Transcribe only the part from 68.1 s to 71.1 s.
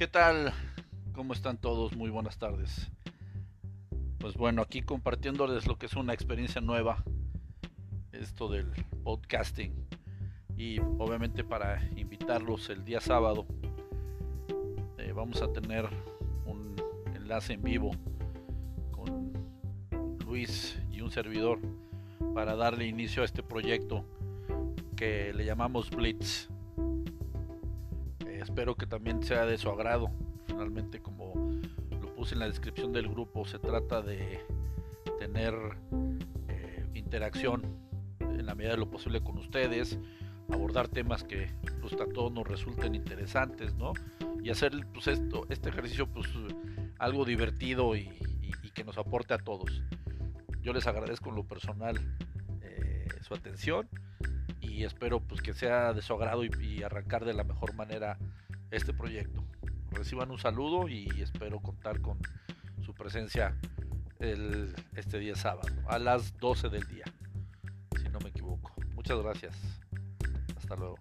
no me equivoco. Muchas gracias. Hasta luego.